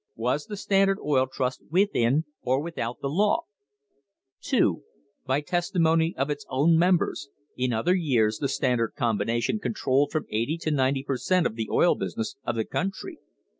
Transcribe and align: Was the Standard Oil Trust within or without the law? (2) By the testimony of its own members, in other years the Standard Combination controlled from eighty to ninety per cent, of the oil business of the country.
Was 0.15 0.47
the 0.47 0.57
Standard 0.57 0.97
Oil 1.05 1.27
Trust 1.31 1.61
within 1.69 2.25
or 2.41 2.59
without 2.59 3.01
the 3.01 3.07
law? 3.07 3.41
(2) 4.41 4.81
By 5.27 5.41
the 5.41 5.45
testimony 5.45 6.15
of 6.17 6.31
its 6.31 6.43
own 6.49 6.75
members, 6.75 7.29
in 7.55 7.71
other 7.71 7.93
years 7.93 8.39
the 8.39 8.47
Standard 8.49 8.93
Combination 8.97 9.59
controlled 9.59 10.11
from 10.11 10.25
eighty 10.31 10.57
to 10.61 10.71
ninety 10.71 11.03
per 11.03 11.17
cent, 11.17 11.45
of 11.45 11.53
the 11.53 11.69
oil 11.69 11.93
business 11.93 12.35
of 12.43 12.55
the 12.55 12.65
country. 12.65 13.19